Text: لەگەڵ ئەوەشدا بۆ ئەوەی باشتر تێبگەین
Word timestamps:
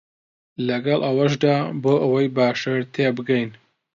لەگەڵ 0.67 0.99
ئەوەشدا 1.05 1.55
بۆ 1.83 1.93
ئەوەی 2.01 2.27
باشتر 2.37 2.77
تێبگەین 2.93 3.49